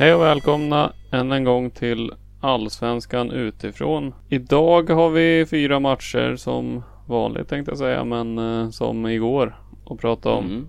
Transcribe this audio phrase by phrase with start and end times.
[0.00, 4.14] Hej och välkomna än en gång till Allsvenskan utifrån.
[4.28, 9.56] Idag har vi fyra matcher som vanligt tänkte jag säga, men eh, som igår
[9.86, 10.44] att prata om.
[10.44, 10.68] Mm.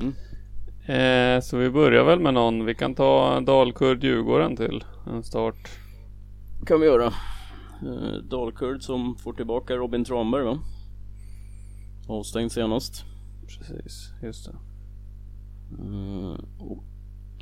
[0.00, 1.36] Mm.
[1.36, 2.64] Eh, så vi börjar väl med någon.
[2.64, 5.68] Vi kan ta Dalkurd Djurgården till en start.
[6.66, 7.06] kan vi göra.
[7.06, 10.58] Eh, Dalkurd som får tillbaka Robin Tranberg va?
[12.08, 13.04] Avstängd senast.
[13.46, 14.56] Precis, just det.
[16.58, 16.84] Och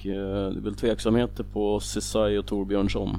[0.06, 3.16] eh, det är väl tveksamheter på Cesai och Torbjörnsson.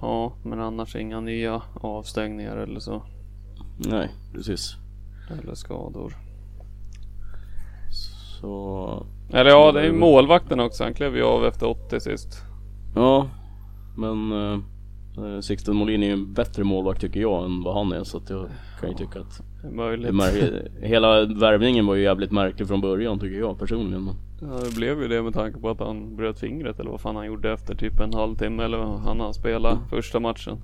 [0.00, 3.02] Ja, men annars inga nya avstängningar eller så.
[3.76, 4.76] Nej, precis.
[5.30, 6.16] Eller skador.
[8.40, 10.84] Så Eller ja, det är målvakten också.
[10.84, 12.42] Han klev ju av efter 80 sist.
[12.94, 13.28] ja,
[13.96, 14.58] men eh,
[15.42, 18.30] Sixten Molin är ju en bättre målvakt tycker jag än vad han är så att
[18.30, 18.48] jag
[18.80, 20.72] kan ju tycka att Det är möjligt.
[20.82, 24.04] hela värvningen var ju jävligt märklig från början tycker jag personligen.
[24.04, 27.00] Men, Ja, det blev ju det med tanke på att han bröt fingret eller vad
[27.00, 30.56] fan han gjorde efter typ en halvtimme eller vad han har spelat första matchen.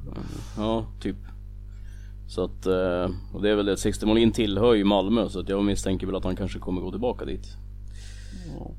[0.56, 1.16] Ja, typ.
[2.28, 5.48] Så att, eh, och det är väl det, Sixten Molin tillhör ju Malmö så att
[5.48, 7.56] jag misstänker väl att han kanske kommer gå tillbaka dit.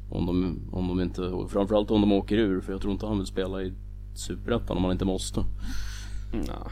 [0.10, 3.18] Om de, om de inte, framförallt om de åker ur för jag tror inte han
[3.18, 3.74] vill spela i
[4.16, 5.44] Superettan om han inte måste.
[6.48, 6.68] Ja,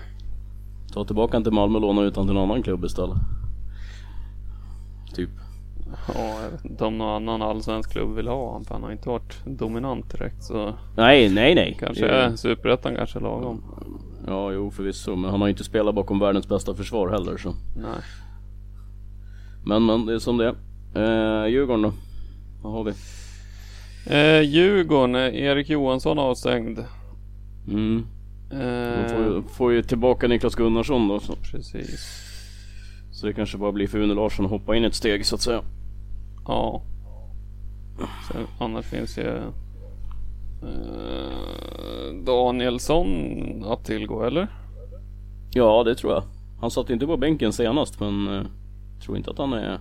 [0.93, 3.17] Ta tillbaka han till Malmö och låna ut han till en annan klubb istället.
[5.15, 5.29] Typ.
[6.15, 8.91] ja, jag vet inte om någon annan allsvensk klubb vill ha honom för han har
[8.91, 11.77] inte varit dominant direkt så Nej, nej, nej.
[11.79, 13.63] kanske är superettan kanske lagom.
[14.27, 15.15] Ja, jo förvisso.
[15.15, 17.55] Men han har ju inte spelat bakom världens bästa försvar heller så.
[17.75, 18.01] Nej.
[19.65, 21.43] Men, men det är som det är.
[21.43, 21.93] Eh, Djurgården då?
[22.61, 22.91] Vad har vi?
[24.07, 26.79] Eh, Djurgården, Erik Johansson avstängd.
[27.67, 28.05] Mm.
[28.49, 31.19] De Eh, får, ju, får ju tillbaka Niklas Gunnarsson då.
[31.19, 32.29] Så, precis.
[33.11, 35.41] så det kanske bara blir för Une Larsson att hoppa in ett steg så att
[35.41, 35.61] säga.
[36.47, 36.81] Ja.
[38.31, 39.37] Sen, annars finns ju
[40.61, 43.09] eh, Danielsson
[43.65, 44.47] att tillgå eller?
[45.53, 46.23] Ja, det tror jag.
[46.61, 48.43] Han satt inte på bänken senast men eh,
[49.05, 49.79] tror inte att han är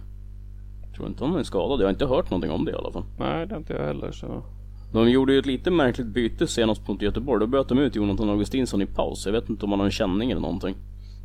[0.97, 1.81] Tror inte han är skadad.
[1.81, 3.05] Jag har inte hört någonting om det i alla fall.
[3.19, 4.43] Nej, det har inte jag heller så.
[4.93, 7.41] De gjorde ju ett lite märkligt byte senast mot Göteborg.
[7.41, 9.27] Då böt de ut Jonathan Augustinsson i paus.
[9.27, 10.75] Jag vet inte om han har en känning eller någonting.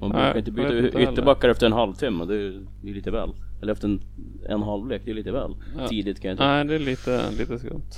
[0.01, 2.25] Man Nej, brukar inte byta ytterbackar efter en halvtimme.
[2.25, 3.29] Det är, det är lite väl.
[3.61, 4.01] Eller efter en,
[4.49, 5.01] en halvlek.
[5.05, 5.87] Det är lite väl Ja.
[5.87, 6.47] tidigt kan jag tycka.
[6.47, 7.91] Nej, det är lite, lite skumt.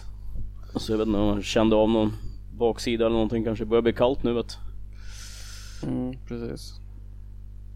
[0.76, 2.12] Så jag vet inte om han kände av någon
[2.58, 3.64] baksida eller någonting kanske.
[3.64, 4.58] Det börjar bli kallt nu vet
[5.88, 6.74] Mm, precis.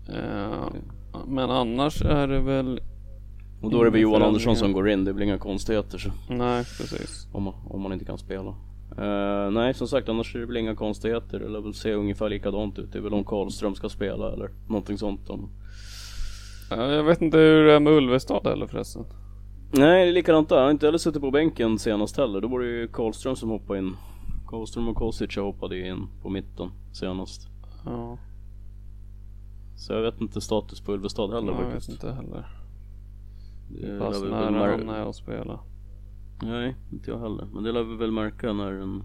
[0.10, 0.68] Eh,
[1.28, 2.80] men annars är det väl...
[3.64, 5.04] Och då är det väl Johan Andersson som går in.
[5.04, 6.10] Det blir inga konstigheter så.
[6.30, 7.28] Nej, precis.
[7.32, 8.50] Om man, om man inte kan spela.
[8.98, 11.40] Eh, nej som sagt annars är det väl inga konstigheter.
[11.40, 12.92] Det lär väl se ungefär likadant ut.
[12.92, 15.30] Det är väl om Karlström ska spela eller någonting sånt.
[15.30, 15.50] Om...
[16.70, 19.06] Jag vet inte hur det är med Ulvestad heller förresten.
[19.72, 20.56] Nej det är likadant där.
[20.56, 22.42] Jag har inte heller suttit på bänken senast heller.
[22.42, 23.96] Då var det ju Karlström som hoppade in.
[24.48, 27.48] Karlström och Kosic hoppade in på mitten senast.
[27.86, 28.18] Ja,
[29.76, 32.63] Så jag vet inte status på Ulvestad heller jag vet inte heller.
[33.86, 35.60] Det lär Fast vi nära väl han mär- är att spela.
[36.42, 37.48] Nej, inte jag heller.
[37.54, 39.04] Men det lär vi väl märka när den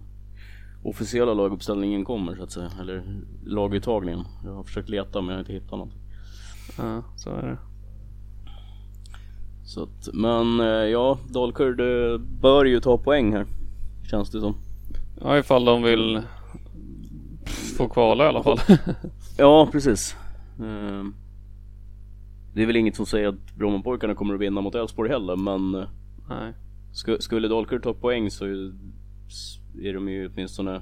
[0.83, 2.71] officiella laguppställningen kommer så att säga.
[2.79, 4.23] Eller laguttagningen.
[4.45, 5.93] Jag har försökt leta men jag har inte hittat något.
[6.77, 7.57] Ja, så är det.
[9.65, 13.45] Så att, men eh, ja, Dalkurd eh, bör ju ta poäng här.
[14.09, 14.55] Känns det som.
[15.21, 16.21] Ja, ifall de vill
[17.77, 18.57] få kvala i alla fall.
[19.37, 20.15] Ja, precis.
[20.59, 21.13] Ehm,
[22.53, 25.75] Det är väl inget som säger att Brommapojkarna kommer att vinna mot Elfsborg heller men
[25.75, 25.87] eh,
[26.29, 26.53] Nej.
[26.93, 30.81] sk- Skulle Dalkurd ta poäng så är de ju åtminstone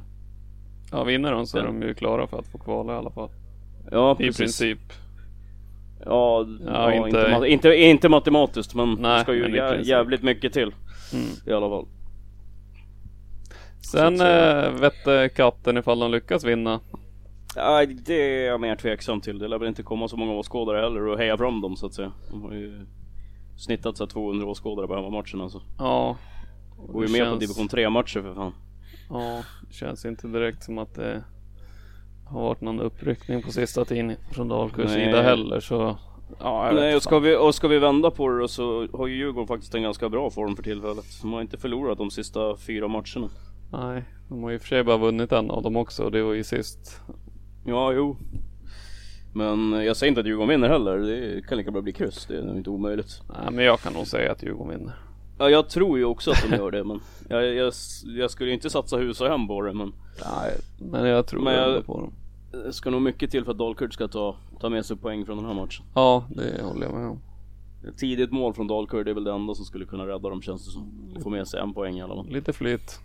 [0.91, 3.29] Ja, vinner de så är de ju klara för att få kvala i alla fall.
[3.91, 4.37] Ja I precis.
[4.37, 4.79] princip.
[6.05, 10.23] Ja, ja, inte- inte, ma- inte, inte matematiskt men Nej, det ska ju jä- jävligt
[10.23, 10.71] mycket till
[11.13, 11.25] Mm.
[11.45, 11.85] i alla fall.
[13.91, 16.79] Sen äh, vette katten ifall de lyckas vinna.
[17.57, 19.39] Ja, det är jag mer tveksam till.
[19.39, 21.93] Det lär väl inte komma så många åskådare heller och heja fram dem så att
[21.93, 22.11] säga.
[22.31, 22.85] De har ju
[23.57, 25.61] snittat så här 200 åskådare på hemmamatchen alltså.
[25.77, 26.17] Ja.
[26.77, 28.53] Och är det med på känns- division 3 matcher för fan.
[29.09, 31.23] Ja, det känns inte direkt som att det
[32.27, 35.05] har varit någon uppryckning på sista tiden från Dalkurds Nej.
[35.05, 35.97] sida heller så.
[36.39, 39.47] Ja, Nej, och ska, vi, och ska vi vända på det så har ju Djurgården
[39.47, 41.05] faktiskt en ganska bra form för tillfället.
[41.21, 43.29] De har inte förlorat de sista fyra matcherna.
[43.71, 46.11] Nej, de har ju i och för sig bara vunnit en av dem också och
[46.11, 47.01] det var ju sist.
[47.67, 48.17] Ja, jo.
[49.33, 50.97] Men jag säger inte att Djurgården vinner heller.
[50.97, 52.25] Det kan lika bra bli kryss.
[52.25, 53.21] Det är nog inte omöjligt.
[53.29, 54.93] Nej, men jag kan nog säga att Djurgården vinner.
[55.39, 56.99] Ja, jag tror ju också att de gör det men
[57.29, 57.73] jag, jag,
[58.05, 59.93] jag skulle inte satsa hus och hem på det men
[60.25, 60.51] Nej,
[60.91, 62.13] men jag tror Men jag- på dem.
[62.51, 65.37] det ska nog mycket till för att Dalkurd ska ta, ta med sig poäng från
[65.37, 65.85] den här matchen.
[65.95, 67.19] Ja, det håller jag med om.
[67.89, 70.65] Ett tidigt mål från Dalkurd är väl det enda som skulle kunna rädda dem känns
[70.65, 70.91] det som.
[71.23, 72.29] Få med sig en poäng i alla fall.
[72.29, 72.99] Lite flyt.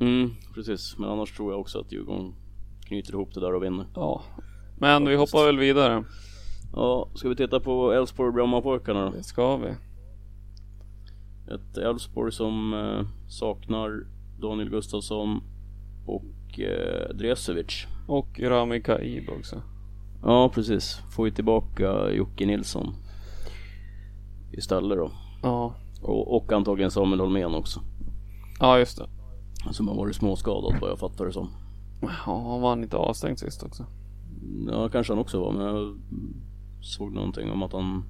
[0.00, 0.94] Mm, precis.
[0.98, 2.32] Men annars tror jag också att Djurgården
[2.88, 3.86] knyter ihop det där och vinner.
[3.94, 4.22] Ja.
[4.78, 6.04] Men vi hoppar väl vidare.
[6.72, 9.10] Ja, ska vi titta på Elfsborg Brommapojkarna då?
[9.10, 9.68] Det ska vi.
[11.54, 14.06] Ett Elfsborg som eh, saknar
[14.40, 15.42] Daniel Gustafsson
[16.06, 17.86] och eh, Dresevic.
[18.06, 19.62] Och Rami Kaib också.
[20.22, 21.00] Ja, precis.
[21.16, 22.94] Får ju tillbaka Jocke Nilsson
[24.52, 25.10] istället då.
[25.42, 25.74] Ja.
[26.02, 27.80] Och, och antagligen Samuel Holmén också.
[28.60, 29.08] Ja, just det.
[29.72, 31.48] Som har varit småskadad vad jag fattar det som.
[32.00, 33.86] Ja, han var inte avstängd sist också.
[34.70, 35.96] Ja, kanske han också var, men jag
[36.80, 38.04] såg någonting om att han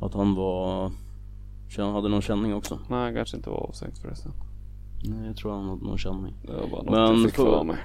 [0.00, 0.92] att han var
[1.76, 2.78] han hade någon känning också.
[2.88, 4.32] Nej, han kanske inte var avstängd förresten.
[5.04, 6.34] Nej, jag tror han hade någon känning.
[6.42, 7.76] Det var bara något Men jag fick för mig.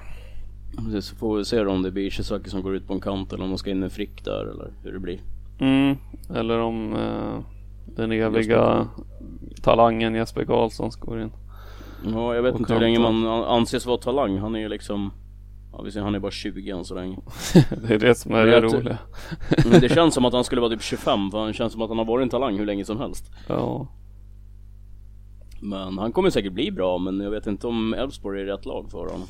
[0.76, 3.00] Precis, så får vi se då om det blir Ishizaki som går ut på en
[3.00, 5.20] kant eller om de ska in med Frick där eller hur det blir.
[5.58, 5.96] Mm.
[6.34, 7.38] Eller om eh,
[7.96, 8.88] den eviga
[9.62, 11.32] talangen Jesper Karlsson går in.
[12.04, 14.38] Ja, jag vet inte hur länge man an- anses vara talang.
[14.38, 15.10] Han är ju liksom
[15.74, 17.18] Ja, vi ser, han är bara 20 än så länge.
[17.88, 18.98] det är det som är Det det roliga.
[19.70, 21.88] Men det känns som att han skulle vara typ 25 för han känns som att
[21.88, 23.30] han har varit en talang hur länge som helst.
[23.48, 23.86] Ja.
[25.60, 28.90] Men han kommer säkert bli bra men jag vet inte om Elfsborg är rätt lag
[28.90, 29.26] för honom.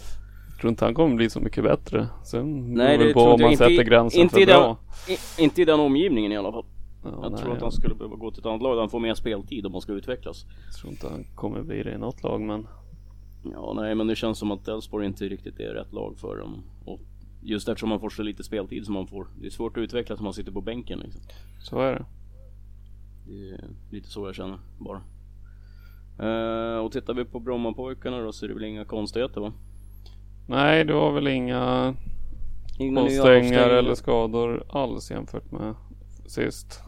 [0.50, 2.08] Jag tror inte han kommer bli så mycket bättre.
[2.24, 4.76] Sen Nej, beror det på om man i- sätter gränsen inte för i den- bra.
[5.38, 6.64] I, inte i den omgivningen i alla fall.
[7.04, 8.80] Ja, jag nej, tror att jag han skulle behöva gå till ett annat lag där
[8.80, 10.46] han får mer speltid om han ska utvecklas.
[10.80, 12.66] tror inte han kommer bli det i något lag men
[13.52, 16.62] Ja, nej men det känns som att Elfsborg inte riktigt är rätt lag för dem.
[16.84, 17.00] Och
[17.42, 19.26] just eftersom man får så lite speltid som man får.
[19.40, 21.22] Det är svårt att utvecklas om man sitter på bänken liksom.
[21.60, 22.04] så är det.
[23.26, 25.02] Det är lite så jag känner bara.
[26.18, 29.52] Eh, och tittar vi på Brommapojkarna då så är det väl inga konstigheter va?
[30.46, 31.94] Nej, det var väl inga
[32.96, 33.68] avstängningar.
[33.68, 35.74] eller skador alls jämfört med
[36.26, 36.82] sist.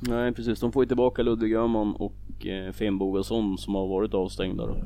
[0.00, 4.14] Nej precis, de får ju tillbaka Ludvig Öhman och eh, Finn Bogason som har varit
[4.14, 4.76] avstängda då.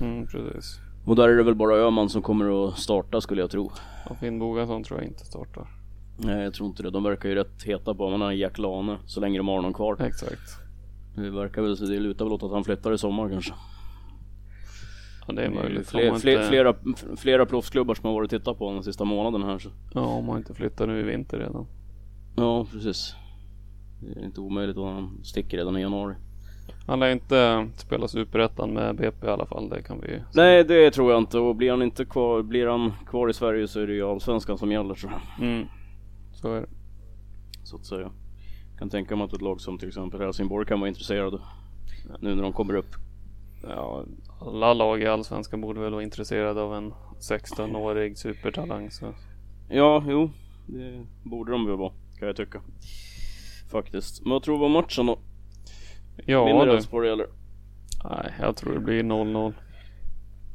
[0.00, 0.80] Mm, precis.
[1.04, 3.72] Och där är det väl bara Öhman som kommer att starta skulle jag tro.
[4.10, 5.68] Och Finn Bogason tror jag inte startar.
[6.16, 8.98] Nej jag tror inte det, de verkar ju rätt heta på honom, han Jack Lane,
[9.06, 9.96] så länge de har honom kvar.
[10.00, 10.60] Exakt.
[11.16, 13.52] Det verkar väl det lutar väl åt att han flyttar i sommar kanske.
[15.26, 15.88] Ja, det är möjligt.
[15.88, 16.74] Fler, fler, inte, flera,
[17.16, 19.68] flera proffsklubbar som har varit och tittat på honom den sista månaden här så.
[19.94, 21.66] Ja, om man inte flyttar nu i vinter redan.
[22.36, 23.14] Ja precis.
[24.00, 26.14] Det är inte omöjligt att han sticker redan i januari.
[26.86, 29.68] Han lär inte spela superettan med BP i alla fall.
[29.68, 32.92] Det kan vi Nej det tror jag inte och blir han inte kvar, blir han
[33.06, 35.48] kvar i Sverige så är det ju allsvenskan som gäller tror jag.
[35.48, 35.66] Mm.
[36.32, 36.66] Så är det.
[37.64, 38.10] Så att säga.
[38.78, 41.38] Kan tänka mig att ett lag som till exempel Helsingborg kan vara intresserade.
[42.20, 42.94] Nu när de kommer upp.
[43.62, 44.04] Ja,
[44.40, 48.90] alla lag i Allsvenskan borde väl vara intresserade av en 16-årig supertalang.
[48.90, 49.14] Så.
[49.68, 50.30] Ja, jo.
[50.66, 52.60] Det borde de väl vara, kan jag tycka.
[53.70, 54.22] Faktiskt.
[54.24, 55.18] Men vad tror du om matchen då?
[56.26, 56.66] Ja, Vinner.
[56.66, 57.26] Elfsborg eller?
[58.10, 59.52] Nej, jag tror det blir 0-0.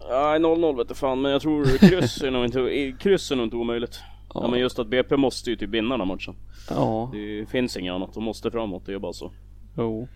[0.09, 3.45] Nej 0-0 vet du fan men jag tror kryss är nog inte, kryss är nog
[3.45, 3.99] inte omöjligt.
[4.33, 4.41] Ja.
[4.43, 4.47] Ja.
[4.51, 6.35] men just att BP måste ju typ vinna den här matchen.
[6.69, 9.31] Ja, Det finns inget annat, de måste framåt, det är bara så.
[9.77, 10.07] jo.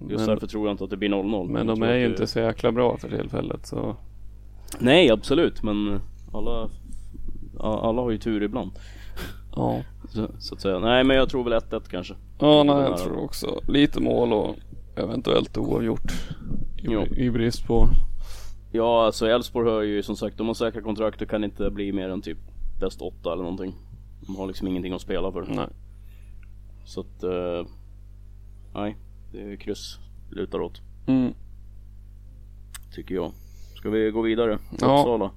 [0.00, 1.48] Just Men, därför tror jag inte att det blir 0-0.
[1.48, 3.96] men Jag de är ju det- inte så jäkla bra för tillfället så.
[4.78, 6.00] Nej absolut men
[6.32, 6.68] alla,
[7.60, 8.70] alla har ju tur ibland.
[9.56, 9.82] Ja.
[10.08, 10.78] Så, så att säga.
[10.78, 12.14] Nej men jag tror väl 1-1 kanske.
[12.38, 14.56] Ja, nej, jag tror också lite mål och
[14.96, 16.12] eventuellt oavgjort.
[16.76, 17.02] Jo.
[17.02, 17.88] I, i brist på.
[18.72, 21.92] Ja alltså Elfsborg har ju som sagt, de har säkra kontrakt och kan inte bli
[21.92, 22.38] mer än typ
[22.80, 23.74] bäst 8 eller någonting.
[24.26, 25.46] De har liksom ingenting att spela för.
[25.48, 25.66] Nej.
[26.84, 27.66] Så att, eh,
[28.74, 28.96] nej,
[29.32, 29.98] det är kryss
[30.30, 30.80] lutar åt.
[31.06, 31.34] Mm.
[32.94, 33.32] Tycker jag.
[33.76, 34.58] Ska vi gå vidare?
[34.70, 34.98] Ja.
[34.98, 35.30] Uppsala?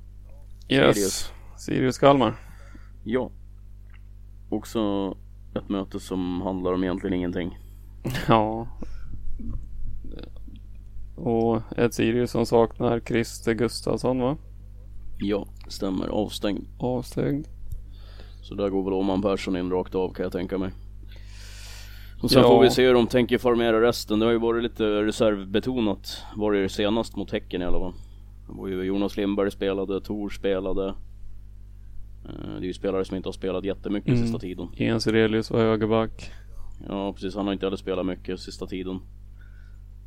[0.70, 0.96] Yes.
[0.96, 1.32] Sirius.
[1.58, 2.36] Sirius Kalmar.
[3.04, 3.32] Ja.
[4.54, 5.16] Också
[5.56, 7.58] ett möte som handlar om egentligen ingenting.
[8.28, 8.68] Ja.
[11.16, 14.38] Och ett Sirius som saknar Christer Gustafsson va?
[15.20, 16.08] Ja, stämmer.
[16.08, 16.68] Avstängd.
[16.80, 17.48] Avstängd.
[18.42, 20.72] Så där går väl Åman Persson in rakt av kan jag tänka mig.
[22.22, 22.48] Och sen Ja.
[22.48, 24.20] får vi se hur de tänker formera resten.
[24.20, 26.18] Det har ju varit lite reservbetonat.
[26.36, 27.94] Var det senast mot Häcken i alla fall.
[28.48, 30.94] Det var ju Jonas Lindberg spelade, Tor spelade.
[32.26, 34.22] Eh, Det är ju spelare som inte har spelat jättemycket Mm.
[34.24, 34.68] sista tiden.
[34.78, 36.32] Ian Sirelius var högerback.
[36.88, 39.00] Ja precis, han har inte heller spelat mycket sista tiden.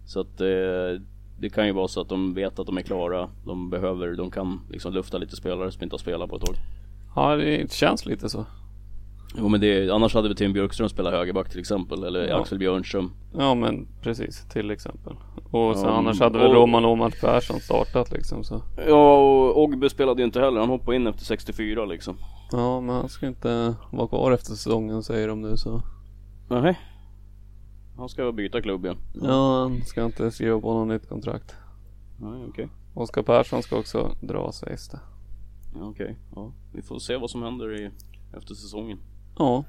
[0.07, 1.01] Så att eh,
[1.41, 3.29] det kan ju vara så att de vet att de är klara.
[3.47, 6.55] De behöver, de kan liksom lufta lite spelare som inte har spelat på ett tag.
[7.17, 8.47] Ja det känns lite så.
[9.39, 12.05] Jo men det, annars hade vi Tim Björkström spelat högerback till exempel.
[12.05, 12.41] Eller Ja.
[12.41, 13.11] Axel Björnström.
[13.39, 15.17] Ja men precis till exempel.
[15.51, 18.63] Och sen Ja, annars hade väl Roman Åhman Persson startat liksom så.
[18.89, 20.61] Ja och Ogby spelade ju inte heller.
[20.61, 22.17] Han hoppade in efter 64 liksom.
[22.53, 25.83] Ja men han ska inte vara kvar efter säsongen säger de nu så.
[26.49, 26.79] Nej.
[27.97, 28.97] Han ska byta klubb igen.
[29.23, 31.55] Ja han ska inte skriva på något nytt kontrakt.
[32.21, 32.69] Nej okej.
[32.95, 35.01] Oskar Persson ska också dra sägs det.
[35.75, 36.17] Ja, Okej.
[36.35, 36.53] Ja.
[36.73, 37.91] Vi får se vad som händer i,
[38.37, 38.99] efter säsongen.
[39.39, 39.65] Ja.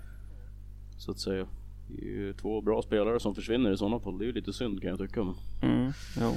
[0.97, 1.47] Så att säga.
[1.89, 4.17] Det är ju två bra spelare som försvinner i sådana fall.
[4.17, 5.24] Det är ju lite synd kan jag tycka.
[5.24, 5.36] Men...
[5.71, 5.91] Mm.
[6.21, 6.31] Jo.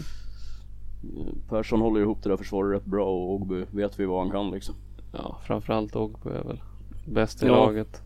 [1.49, 4.51] Persson håller ihop det där försvaret rätt bra och Ogby vet vi vad han kan
[4.51, 4.75] liksom.
[5.13, 6.61] Ja framförallt Ogbu är väl
[7.07, 7.53] bäst i Ja.
[7.53, 8.03] laget.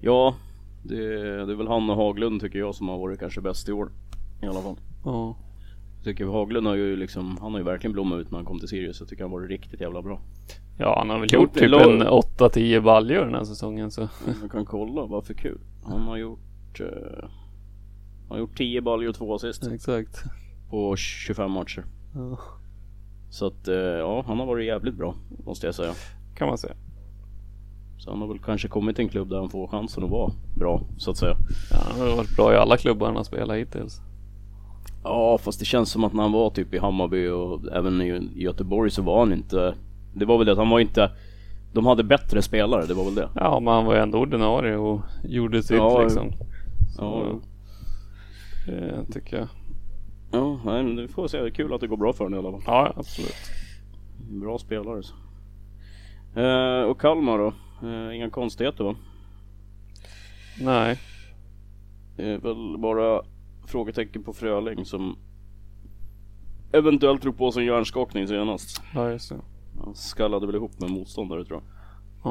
[0.00, 0.34] Ja,
[0.82, 0.96] det,
[1.46, 3.90] det är väl han och Haglund tycker jag som har varit kanske bäst i år.
[4.42, 4.76] I alla fall.
[5.04, 5.36] Ja.
[5.96, 8.58] Jag tycker Haglund har ju liksom, han har ju verkligen blommat ut när han kom
[8.58, 9.00] till Sirius.
[9.00, 10.20] Jag tycker han har varit riktigt jävla bra.
[10.78, 14.08] Ja han har väl Gjort typ en 8-10 baljor den här säsongen så.
[14.40, 15.58] Man kan kolla, vad för kul.
[15.84, 17.28] Han har gjort, eh,
[18.28, 20.22] han har gjort 10 baljor och 2 assist Exakt.
[20.70, 21.84] på 25 matcher.
[22.14, 22.38] Ja.
[23.30, 25.14] Så att eh, ja, han har varit jävligt bra
[25.44, 25.92] måste jag säga.
[26.36, 26.74] Kan man säga.
[27.98, 30.32] Så han har väl kanske kommit till en klubb där han får chansen att vara
[30.58, 31.36] bra så att säga.
[31.70, 34.00] Ja, han har varit bra i alla klubbar han har spelat hittills.
[35.04, 38.30] Ja fast det känns som att när han var typ i Hammarby och även i
[38.34, 39.74] Göteborg så var han inte
[40.14, 41.10] Det var väl det att han var inte
[41.72, 43.28] De hade bättre spelare, det var väl det.
[43.34, 46.32] Ja men han var ju ändå ordinarie och gjorde sitt Ja, liksom.
[46.96, 47.40] Så,
[48.66, 49.48] Ja, det tycker jag.
[50.32, 51.38] ja nej, men det får vi se.
[51.40, 52.62] Det är kul att det går bra för honom i alla fall.
[52.66, 53.34] Ja absolut.
[54.30, 55.14] Bra spelare så.
[56.40, 57.52] Eh, och Kalmar då?
[57.88, 58.94] Eh, inga konstigheter va?
[60.60, 60.98] Nej.
[62.16, 63.22] Det är väl bara
[63.66, 65.16] frågetecken på Fröling som
[66.72, 68.82] eventuellt drog på sig en hjärnskakning senast.
[68.94, 69.36] Ja just det.
[69.84, 71.70] Han skallade väl ihop med motståndare tror jag.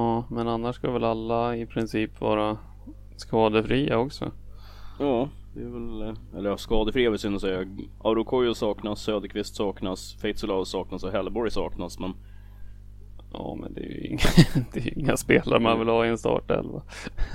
[0.01, 2.57] Ja men annars ska väl alla i princip vara
[3.15, 4.31] skadefria också.
[4.99, 7.65] Ja, det är väl, eh, eller ja, skadefria vill jag säga.
[8.03, 12.13] Arokoyo saknas, Söderqvist saknas, Feitsulao saknas och Hellborg saknas men
[13.33, 14.19] Ja men det är ju inga,
[14.73, 16.81] det är inga spelare man vill ha i en startelva.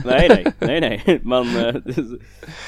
[0.05, 1.75] Nej nej, nej nej men eh,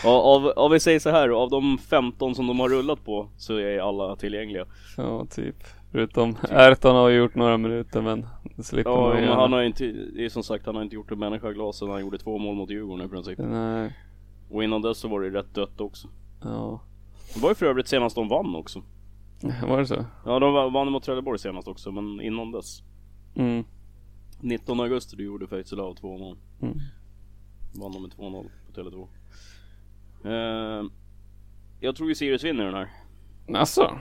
[0.05, 3.29] ja, av, av vi säger så här, av de 15 som de har rullat på
[3.37, 4.67] så är alla tillgängliga.
[4.97, 5.57] Ja typ.
[5.93, 9.63] Förutom Erton har ju gjort några minuter men det slipper Ja man ju han har
[9.63, 12.19] inte, det är som sagt han har inte gjort en människa glad sedan han gjorde
[12.19, 13.39] två mål mot Djurgården i princip.
[13.39, 13.97] Nej.
[14.51, 16.09] Och innan dess så var det rätt dött också.
[16.43, 16.81] Ja.
[17.35, 18.83] Det var ju för övrigt senast de vann också.
[19.69, 20.05] Var det så?
[20.27, 22.83] Ja de va- vann mot Trelleborg senast också men innan dess.
[23.35, 23.65] Mm.
[24.41, 26.37] 19 augusti då gjorde Feitzelao två mål.
[26.63, 26.79] Mm.
[27.81, 29.07] Vann de med 2-0 på Tele2.
[30.25, 30.91] Eh,
[31.81, 32.89] jag tror ju Sirius vinner den här.
[33.55, 33.99] Alltså.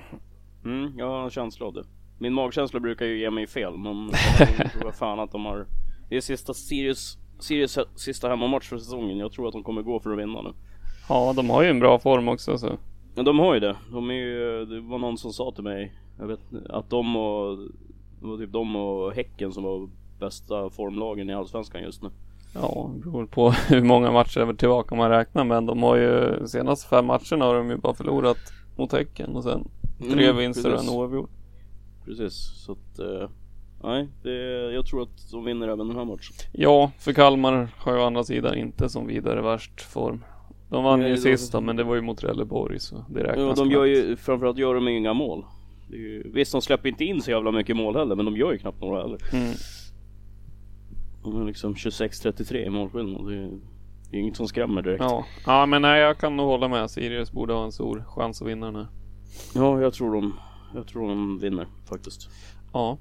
[0.66, 1.84] Mm, jag har en känsla av det.
[2.18, 4.12] Min magkänsla brukar ju ge mig fel men gången
[4.72, 5.66] tror jag fan att de har
[6.10, 9.18] Det är sista Sirius, Sirius sista hemmamatch för säsongen.
[9.18, 10.54] Jag tror att de kommer gå för att vinna nu.
[11.10, 12.78] Ja de har ju en bra form också så.
[13.16, 13.76] Men de har ju det.
[13.92, 16.40] De är ju, det var någon som sa till mig, jag vet
[16.70, 17.58] att de och,
[18.22, 19.90] det var typ de och Häcken som var
[20.20, 22.10] bästa formlagen i Allsvenskan just nu.
[22.54, 26.90] Ja, det beror på hur många matcher tillbaka man räknar men de har ju senaste
[26.90, 28.38] fem matcherna har de ju bara förlorat
[28.78, 29.68] mot Häcken och sen
[30.00, 31.30] tre Mm, vinster och en oavgjord.
[32.06, 32.34] Precis,
[32.66, 33.30] så att eh,
[33.84, 34.32] Nej, det,
[34.74, 36.34] jag tror att de vinner även den här matchen.
[36.52, 40.24] Ja, för Kalmar har ju å andra sidan inte som vidare värst form.
[40.70, 43.66] De vann Nej, ju sista men det var ju mot Trelleborg så det räknas Ja,
[43.66, 45.46] de gör ju, framförallt gör de inga mål.
[45.88, 48.52] Det ju, visst, de släpper inte in så jävla mycket mål heller, men de gör
[48.52, 49.20] ju knappt några heller.
[49.34, 49.54] Mm.
[51.24, 53.28] De är liksom 26-33 i målskillnad.
[53.28, 53.52] Det är,
[54.12, 55.04] det är inget som skrämmer direkt.
[55.04, 55.26] Ja.
[55.46, 56.92] ja, men nej jag kan nog hålla med.
[56.92, 58.88] Sirius borde ha en stor chans att vinna den här.
[59.56, 60.34] Ja, jag tror de,
[60.76, 62.30] jag tror de vinner faktiskt.
[62.74, 62.98] Ja,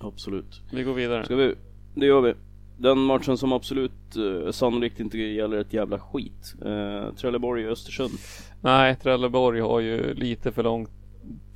[0.00, 0.60] Absolut.
[0.72, 1.24] vi går vidare.
[1.24, 1.54] Ska vi,
[1.94, 2.34] det gör vi.
[2.78, 6.54] den matchen som absolut uh, sannolikt inte gäller ett jävla skit.
[6.66, 8.12] Uh, Trelleborg och Östersund.
[8.60, 10.90] Nej, Trelleborg har ju lite för långt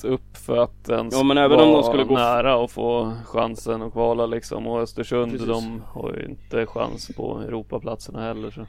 [0.03, 3.13] upp för att ens ja, men även vara om de skulle gå nära och få
[3.25, 4.67] chansen att kvala liksom.
[4.67, 5.49] Och Östersund Precis.
[5.49, 8.51] de har ju inte chans på Europaplatserna heller.
[8.51, 8.67] Så.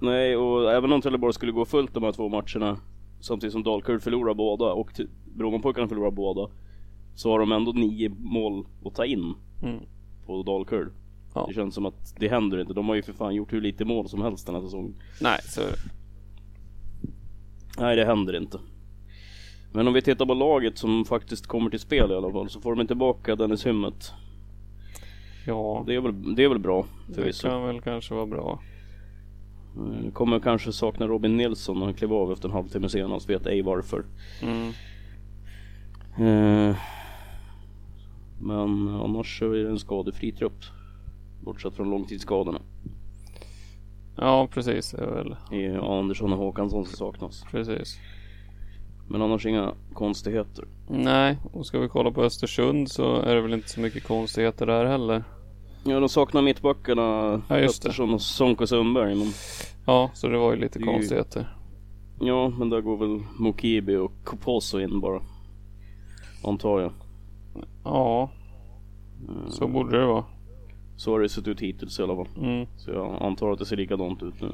[0.00, 2.76] Nej, och även om Trelleborg skulle gå fullt de här två matcherna
[3.22, 5.00] samtidigt som Dalkurd förlorar båda och
[5.34, 6.48] Brommapojkarna förlorar båda
[7.14, 9.80] så har de ändå nio mål att ta in Mm.
[10.26, 10.92] på Dalkurd.
[11.34, 11.44] Ja.
[11.48, 12.72] Det känns som att det händer inte.
[12.72, 14.94] De har ju för fan gjort hur lite mål som helst den här säsongen.
[15.20, 15.76] Nej, så det.
[17.78, 18.58] Nej, det händer inte.
[19.72, 22.60] Men om vi tittar på laget som faktiskt kommer till spel i alla fall så
[22.60, 24.12] får de tillbaka Dennis Hymmet.
[25.46, 27.48] Ja, Det är väl, det är väl bra det förvisso.
[27.48, 28.60] kan väl kanske vara bra.
[29.76, 33.30] Mm, Kommer kanske sakna Robin Nilsson när han klev av efter en halvtimme senast.
[33.30, 34.04] Vet ej varför.
[34.42, 34.68] Mm.
[36.18, 36.76] Eh,
[38.40, 40.62] Men annars är det en skadefri trupp.
[41.44, 42.60] Bortsett från långtidsskadorna.
[44.16, 44.90] Ja, precis.
[44.90, 47.44] Det är väl Det är Andersson och Håkansson som saknas.
[47.50, 47.98] precis.
[49.08, 50.64] Men annars inga konstigheter.
[50.88, 54.66] Nej, och ska vi kolla på Östersund så är det väl inte så mycket konstigheter
[54.66, 55.24] där heller.
[55.84, 57.56] Ja, de saknar mittbackarna Ja.
[57.56, 59.14] Östersson och Sonko Sundberg.
[59.14, 59.28] Men,
[59.86, 61.56] Ja, så det var ju lite Det konstigheter.
[62.20, 65.20] ja, men där går väl Mokibi och Koposo in bara.
[66.44, 66.92] Antar jag.
[67.84, 68.30] Ja,
[69.48, 70.24] så borde det vara.
[70.96, 72.28] Så har det sett ut hittills i alla fall.
[72.36, 74.48] Mm, Så jag antar att det ser likadant ut nu.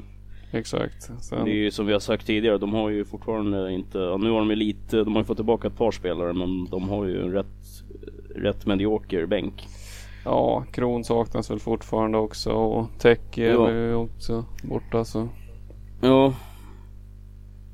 [0.51, 1.03] exakt.
[1.21, 4.17] Sen, Det är ju som vi har sagt tidigare, de har ju fortfarande inte, ja,
[4.17, 6.89] nu har de ju lite, de har ju fått tillbaka ett par spelare men de
[6.89, 7.83] har ju en rätt,
[8.35, 9.67] rätt medioker bänk.
[10.25, 13.71] Ja, Kron saknas väl fortfarande också och Teki är Ja.
[13.71, 15.29] ju också borta så.
[16.01, 16.33] Ja.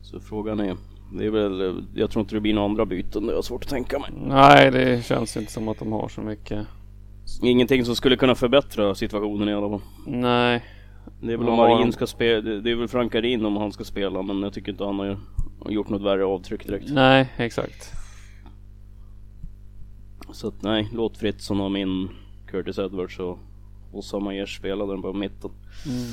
[0.01, 0.75] Så frågan är,
[1.17, 3.69] det är väl, jag tror inte det blir några andra byten, det har svårt att
[3.69, 4.09] tänka mig.
[4.27, 6.67] Nej, det känns inte som att de har så mycket.
[7.43, 9.81] Ingenting som skulle kunna förbättra situationen i alla fall.
[10.07, 10.63] Nej,
[11.21, 11.57] Det är väl om.
[11.57, 14.83] Marin ska spela, det är väl Frankarin om han ska spela men jag tycker inte
[14.83, 15.17] han har
[15.63, 16.89] har gjort något värre avtryck direkt.
[16.91, 17.91] nej, exakt.
[20.31, 22.10] Så att nej, låt Fritzson ha min
[22.56, 23.39] Curtis Edwards och
[23.91, 25.52] Ossa Majer spela den på mitten.
[25.86, 26.06] Mm,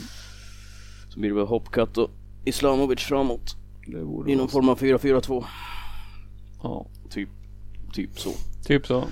[1.09, 2.11] Så blir det väl Hopcat och
[2.45, 3.57] Islamovic framåt.
[3.87, 5.45] det I någon form av 4-4-2.
[6.63, 7.29] Ja, Typ,
[7.93, 8.31] typ så.
[8.65, 9.05] typ så.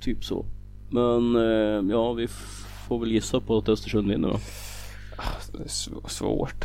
[0.00, 0.46] Typ så.
[0.90, 2.28] Men eh, ja, vi
[2.88, 4.38] får väl gissa på att Östersund vinner va?
[5.52, 6.64] Det är sv- svårt.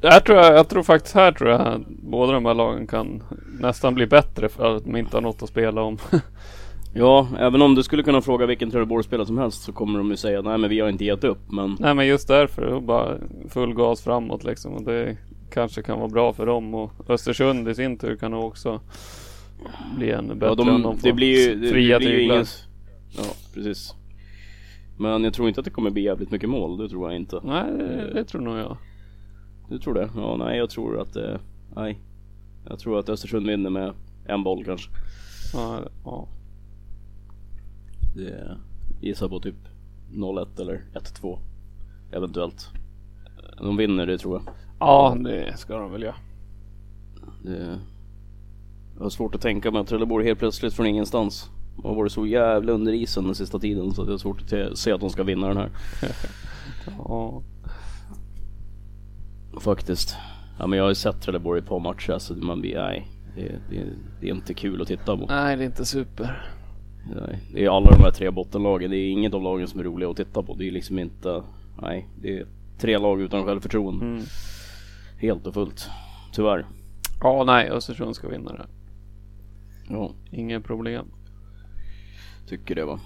[0.00, 3.22] Jag tror, jag, jag tror faktiskt här tror jag båda de här lagen kan
[3.60, 5.98] nästan bli bättre för att de inte har något att spela om.
[6.94, 10.16] Ja, även om du skulle kunna fråga vilken Trelleborgsspelare som helst så kommer de ju
[10.16, 13.74] säga nej men vi har inte gett upp men Nej men just därför, bara full
[13.74, 14.72] gas framåt liksom.
[14.72, 15.16] Och det
[15.50, 18.80] kanske kan vara bra för dem och Östersund i sin tur kan också
[19.96, 22.14] bli ännu bättre ja, de, om de får det blir ju, det, fria det blir
[22.14, 22.44] ju ingen...
[23.16, 23.24] Ja,
[23.54, 23.94] precis.
[24.98, 27.40] Men jag tror inte att det kommer bli jävligt mycket mål, det tror jag inte.
[27.44, 28.76] Nej, det, det tror nog jag.
[29.68, 30.10] Du tror det?
[30.16, 31.40] Ja, nej jag tror att det...
[31.76, 31.98] Nej.
[32.68, 33.94] Jag tror att Östersund vinner med
[34.26, 34.90] en boll kanske.
[35.54, 36.28] Ja, ja.
[38.16, 38.56] Det
[39.00, 39.54] gissar på typ
[40.12, 41.38] 0-1 eller 1-2.
[42.12, 42.68] Eventuellt.
[43.58, 44.54] De vinner det tror jag.
[44.78, 46.14] ja, det ska de väl göra.
[47.42, 47.78] Det
[48.96, 51.50] jag har svårt att tänka mig att Trelleborg helt plötsligt från ingenstans
[51.82, 54.92] har varit så jävla under isen den sista tiden så jag har svårt att se
[54.92, 55.70] att de ska vinna den här.
[56.98, 57.42] Ja,
[59.60, 60.16] Faktiskt.
[60.58, 63.08] Ja men jag har ju sett Trelleborg i ett par matcher så man blir, nej.
[63.36, 63.84] Det, det,
[64.20, 65.26] det är inte kul att titta på.
[65.28, 66.52] nej det är inte super.
[67.06, 68.90] Nej, det är alla de här tre bottenlagen.
[68.90, 70.54] Det är inget av lagen som är roliga att titta på.
[70.54, 71.42] Det är liksom inte,
[71.82, 72.08] nej.
[72.22, 72.46] Det är
[72.78, 74.04] tre lag utan självförtroende.
[74.06, 74.22] Mm.
[75.18, 75.88] Helt och fullt.
[76.32, 76.66] Tyvärr.
[77.20, 78.66] Ja, nej Östersund ska vinna det.
[79.88, 81.06] Ja, Inga problem.
[82.48, 83.00] tycker det va.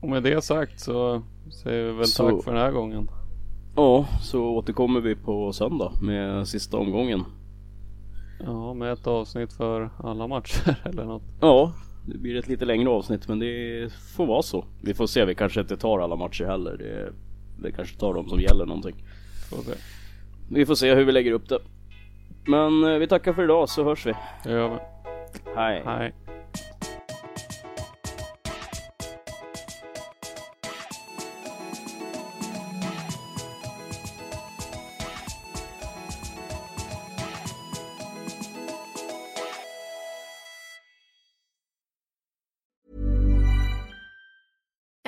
[0.00, 1.22] Och med det sagt så
[1.62, 3.08] säger vi väl Så- tack för den här gången.
[3.76, 7.24] Ja, så återkommer vi på söndag med sista omgången.
[8.44, 11.22] Ja, med ett avsnitt för alla matcher eller något.
[11.40, 11.72] Ja,
[12.06, 14.64] det blir ett lite längre avsnitt men det får vara så.
[14.82, 16.76] Vi får se, vi kanske inte tar alla matcher heller.
[16.76, 17.12] Det,
[17.62, 19.04] det kanske tar de som gäller någonting.
[19.50, 19.72] Se.
[20.50, 21.58] Vi får se hur vi lägger upp det.
[22.46, 24.14] Men eh, vi tackar för idag så hörs vi.
[24.44, 24.76] Det gör vi.
[25.56, 25.82] Hej.
[25.86, 26.12] Hej.